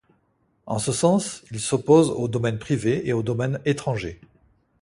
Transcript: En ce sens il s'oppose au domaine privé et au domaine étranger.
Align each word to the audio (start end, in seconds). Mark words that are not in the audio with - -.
En 0.65 0.79
ce 0.79 0.91
sens 0.91 1.43
il 1.51 1.59
s'oppose 1.59 2.09
au 2.09 2.27
domaine 2.27 2.57
privé 2.57 3.07
et 3.07 3.13
au 3.13 3.21
domaine 3.21 3.61
étranger. 3.65 4.19